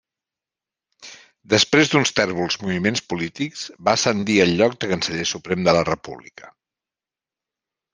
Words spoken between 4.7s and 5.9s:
de Canceller Suprem de la